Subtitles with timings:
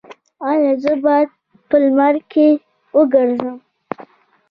[0.49, 1.29] ایا زه باید
[1.69, 2.47] په لمر کې
[2.97, 3.55] وګرځم؟